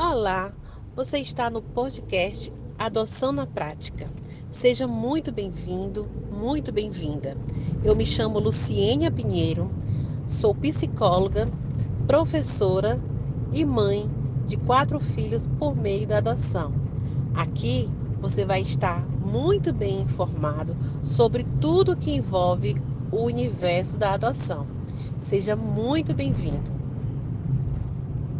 [0.00, 0.52] Olá,
[0.94, 4.08] você está no podcast Adoção na Prática.
[4.48, 7.36] Seja muito bem-vindo, muito bem-vinda.
[7.82, 9.68] Eu me chamo Luciênia Pinheiro,
[10.24, 11.48] sou psicóloga,
[12.06, 13.02] professora
[13.52, 14.08] e mãe
[14.46, 16.72] de quatro filhos por meio da adoção.
[17.34, 17.90] Aqui
[18.20, 22.76] você vai estar muito bem informado sobre tudo que envolve
[23.10, 24.64] o universo da adoção.
[25.18, 26.87] Seja muito bem-vindo.